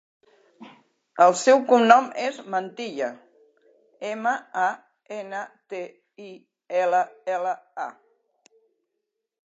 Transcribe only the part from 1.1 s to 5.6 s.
El seu cognom és Mantilla: ema, a, ena,